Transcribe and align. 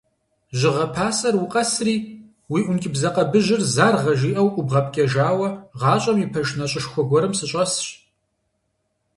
Жьыгъэ 0.59 0.85
пасэр 0.93 1.35
укъэсри, 1.43 1.95
уи 2.51 2.59
ӀункӀыбзэкъэбыжьыр 2.65 3.61
«заргъэ!» 3.75 4.13
жиӀэу 4.19 4.49
ӀубгъэпкӀэжауэ, 4.55 5.47
гъащӀэм 5.79 6.17
и 6.25 6.27
пэш 6.33 6.47
нэщӀышхуэ 6.57 7.03
гуэрым 7.09 7.33
сыщӀэсщ… 7.39 7.85